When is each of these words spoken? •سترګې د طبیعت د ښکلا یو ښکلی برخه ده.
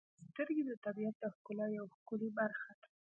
•سترګې 0.27 0.63
د 0.67 0.71
طبیعت 0.85 1.15
د 1.19 1.23
ښکلا 1.35 1.65
یو 1.77 1.85
ښکلی 1.95 2.29
برخه 2.39 2.71
ده. 2.79 2.87